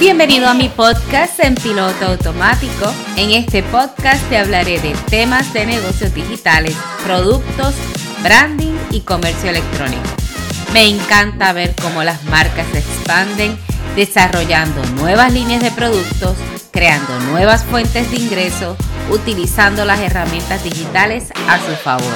[0.00, 2.92] Bienvenido a mi podcast en piloto automático.
[3.16, 7.74] En este podcast te hablaré de temas de negocios digitales, productos,
[8.22, 10.08] branding y comercio electrónico.
[10.72, 13.58] Me encanta ver cómo las marcas se expanden
[13.96, 16.36] desarrollando nuevas líneas de productos,
[16.70, 18.76] creando nuevas fuentes de ingreso,
[19.10, 22.14] utilizando las herramientas digitales a su favor.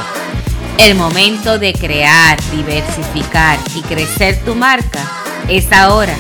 [0.79, 5.01] El momento de crear, diversificar y crecer tu marca
[5.49, 6.15] es ahora.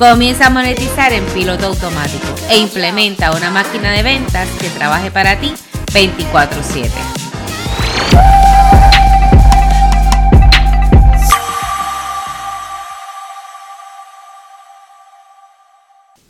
[0.00, 5.38] Comienza a monetizar en piloto automático e implementa una máquina de ventas que trabaje para
[5.38, 5.52] ti
[5.92, 6.88] 24/7.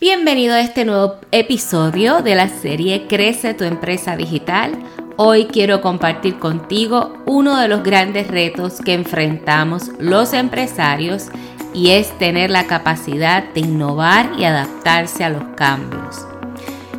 [0.01, 4.73] Bienvenido a este nuevo episodio de la serie Crece tu empresa digital.
[5.17, 11.29] Hoy quiero compartir contigo uno de los grandes retos que enfrentamos los empresarios
[11.75, 16.27] y es tener la capacidad de innovar y adaptarse a los cambios.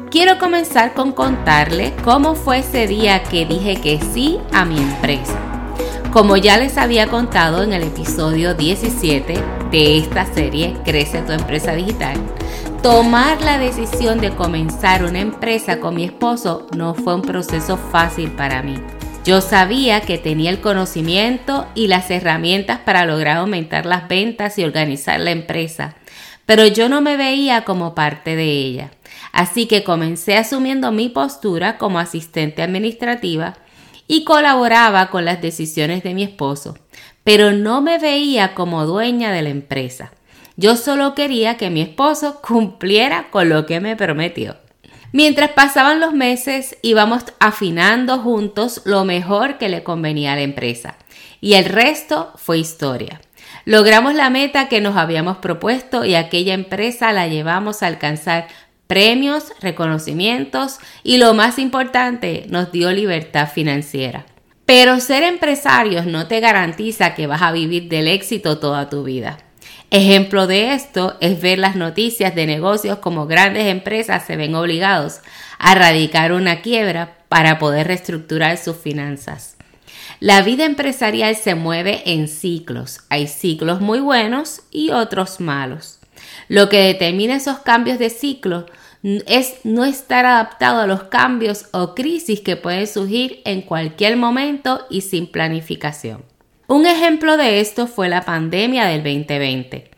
[0.10, 5.40] Quiero comenzar con contarle cómo fue ese día que dije que sí a mi empresa.
[6.12, 9.34] Como ya les había contado en el episodio 17
[9.72, 12.18] de esta serie Crece tu empresa digital,
[12.84, 18.32] tomar la decisión de comenzar una empresa con mi esposo no fue un proceso fácil
[18.32, 18.76] para mí.
[19.24, 24.64] Yo sabía que tenía el conocimiento y las herramientas para lograr aumentar las ventas y
[24.64, 25.94] organizar la empresa,
[26.48, 28.92] pero yo no me veía como parte de ella.
[29.32, 33.58] Así que comencé asumiendo mi postura como asistente administrativa
[34.08, 36.76] y colaboraba con las decisiones de mi esposo,
[37.24, 40.14] pero no me veía como dueña de la empresa.
[40.58, 44.61] Yo solo quería que mi esposo cumpliera con lo que me prometió.
[45.14, 50.96] Mientras pasaban los meses, íbamos afinando juntos lo mejor que le convenía a la empresa.
[51.42, 53.20] Y el resto fue historia.
[53.66, 58.48] Logramos la meta que nos habíamos propuesto y aquella empresa la llevamos a alcanzar
[58.88, 64.26] premios, reconocimientos y lo más importante, nos dio libertad financiera.
[64.66, 69.38] Pero ser empresarios no te garantiza que vas a vivir del éxito toda tu vida.
[69.94, 75.20] Ejemplo de esto es ver las noticias de negocios como grandes empresas se ven obligados
[75.60, 79.58] a radicar una quiebra para poder reestructurar sus finanzas.
[80.22, 83.02] La vida empresarial se mueve en ciclos.
[83.10, 86.00] Hay ciclos muy buenos y otros malos.
[86.48, 88.68] Lo que determina esos cambios de ciclo
[89.04, 94.86] es no estar adaptado a los cambios o crisis que pueden surgir en cualquier momento
[94.90, 96.31] y sin planificación.
[96.72, 99.92] Un ejemplo de esto fue la pandemia del 2020.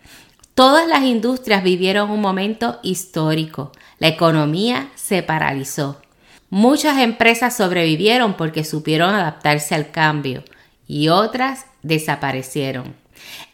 [0.56, 3.72] Todas las industrias vivieron un momento histórico.
[4.00, 6.02] La economía se paralizó.
[6.50, 10.44] Muchas empresas sobrevivieron porque supieron adaptarse al cambio
[10.88, 12.96] y otras desaparecieron.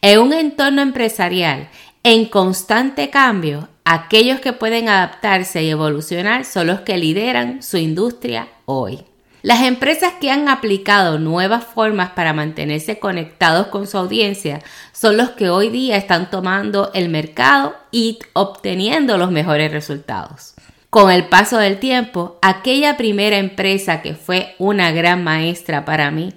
[0.01, 1.67] En un entorno empresarial
[2.03, 8.47] en constante cambio, aquellos que pueden adaptarse y evolucionar son los que lideran su industria
[8.63, 9.08] hoy.
[9.41, 14.61] Las empresas que han aplicado nuevas formas para mantenerse conectados con su audiencia
[14.91, 20.55] son los que hoy día están tomando el mercado y obteniendo los mejores resultados.
[20.89, 26.33] Con el paso del tiempo, aquella primera empresa que fue una gran maestra para mí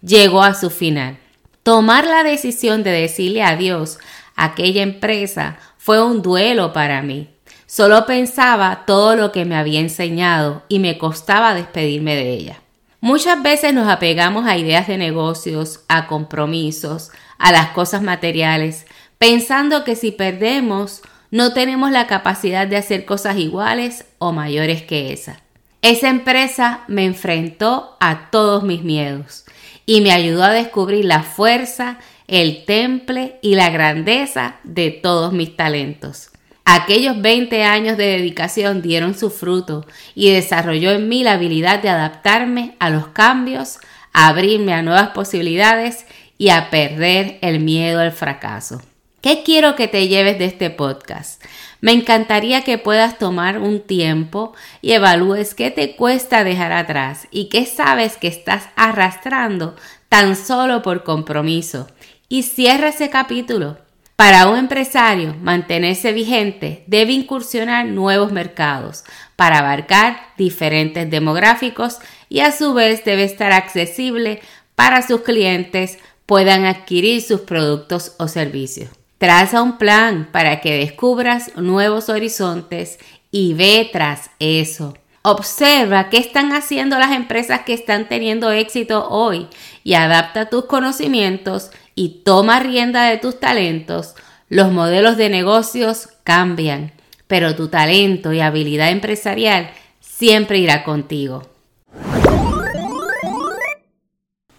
[0.00, 1.18] llegó a su final.
[1.62, 3.98] Tomar la decisión de decirle adiós
[4.34, 7.35] a aquella empresa fue un duelo para mí.
[7.66, 12.60] Solo pensaba todo lo que me había enseñado y me costaba despedirme de ella.
[13.00, 18.86] Muchas veces nos apegamos a ideas de negocios, a compromisos, a las cosas materiales,
[19.18, 25.12] pensando que si perdemos no tenemos la capacidad de hacer cosas iguales o mayores que
[25.12, 25.40] esa.
[25.82, 29.44] Esa empresa me enfrentó a todos mis miedos
[29.86, 35.56] y me ayudó a descubrir la fuerza, el temple y la grandeza de todos mis
[35.56, 36.30] talentos.
[36.68, 41.90] Aquellos 20 años de dedicación dieron su fruto y desarrolló en mí la habilidad de
[41.90, 43.78] adaptarme a los cambios,
[44.12, 46.06] a abrirme a nuevas posibilidades
[46.38, 48.82] y a perder el miedo al fracaso.
[49.20, 51.40] ¿Qué quiero que te lleves de este podcast?
[51.80, 54.52] Me encantaría que puedas tomar un tiempo
[54.82, 59.76] y evalúes qué te cuesta dejar atrás y qué sabes que estás arrastrando
[60.08, 61.86] tan solo por compromiso.
[62.28, 63.85] Y cierra ese capítulo
[64.16, 69.04] para un empresario mantenerse vigente debe incursionar nuevos mercados
[69.36, 71.98] para abarcar diferentes demográficos
[72.30, 74.40] y a su vez debe estar accesible
[74.74, 78.90] para sus clientes puedan adquirir sus productos o servicios.
[79.18, 82.98] Traza un plan para que descubras nuevos horizontes
[83.30, 84.94] y ve tras eso.
[85.22, 89.48] Observa qué están haciendo las empresas que están teniendo éxito hoy
[89.82, 94.14] y adapta tus conocimientos y toma rienda de tus talentos,
[94.48, 96.92] los modelos de negocios cambian.
[97.26, 101.42] pero tu talento y habilidad empresarial siempre irá contigo.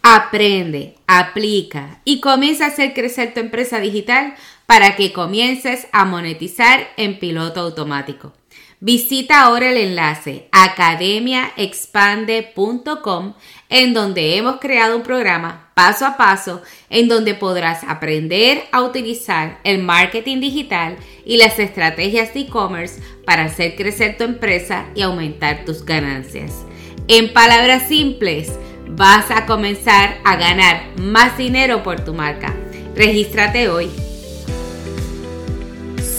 [0.02, 4.34] Aprende, aplica y comienza a hacer crecer tu empresa digital
[4.66, 8.34] para que comiences a monetizar en piloto automático.
[8.80, 13.34] Visita ahora el enlace academiaexpande.com
[13.70, 19.58] en donde hemos creado un programa paso a paso en donde podrás aprender a utilizar
[19.64, 20.96] el marketing digital
[21.26, 26.64] y las estrategias de e-commerce para hacer crecer tu empresa y aumentar tus ganancias.
[27.08, 28.52] En palabras simples,
[28.90, 32.54] vas a comenzar a ganar más dinero por tu marca.
[32.96, 33.90] Regístrate hoy.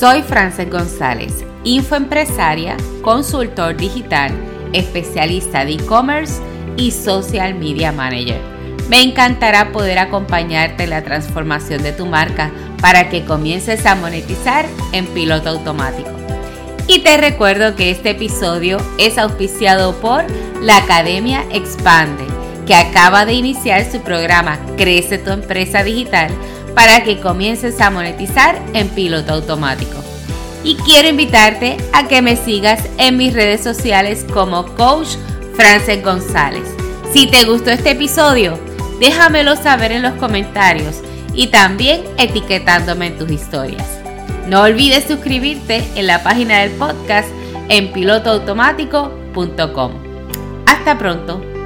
[0.00, 4.32] Soy Frances González infoempresaria, consultor digital,
[4.72, 6.40] especialista de e-commerce
[6.78, 8.40] y social media manager.
[8.88, 12.50] Me encantará poder acompañarte en la transformación de tu marca
[12.80, 16.08] para que comiences a monetizar en piloto automático.
[16.86, 20.24] Y te recuerdo que este episodio es auspiciado por
[20.62, 22.24] la Academia Expande,
[22.66, 26.30] que acaba de iniciar su programa Crece tu empresa digital
[26.74, 30.07] para que comiences a monetizar en piloto automático
[30.64, 35.16] y quiero invitarte a que me sigas en mis redes sociales como Coach
[35.54, 36.64] Frances González.
[37.12, 38.58] Si te gustó este episodio,
[39.00, 41.02] déjamelo saber en los comentarios
[41.34, 43.86] y también etiquetándome en tus historias.
[44.46, 47.28] No olvides suscribirte en la página del podcast
[47.68, 49.92] en pilotoautomático.com.
[50.66, 51.57] Hasta pronto.